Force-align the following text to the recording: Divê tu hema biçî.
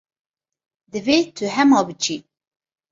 Divê 0.91 1.17
tu 1.35 1.45
hema 1.55 1.79
biçî. 1.87 2.17